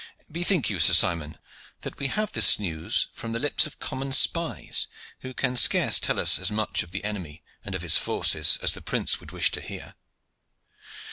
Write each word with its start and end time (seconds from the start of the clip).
Bethink 0.31 0.67
you, 0.67 0.79
Sir 0.79 0.93
Simon, 0.93 1.37
that 1.81 1.99
we 1.99 2.07
have 2.07 2.31
this 2.31 2.57
news 2.57 3.07
from 3.13 3.33
the 3.33 3.37
lips 3.39 3.67
of 3.67 3.77
common 3.77 4.11
spies, 4.13 4.87
who 5.19 5.31
can 5.31 5.55
scarce 5.55 5.99
tell 5.99 6.19
us 6.19 6.39
as 6.39 6.49
much 6.49 6.81
of 6.81 6.89
the 6.89 7.03
enemy 7.03 7.43
and 7.63 7.75
of 7.75 7.83
his 7.83 7.97
forces 7.97 8.57
as 8.63 8.73
the 8.73 8.81
prince 8.81 9.19
would 9.19 9.29
wish 9.31 9.51
to 9.51 9.61
hear." 9.61 9.93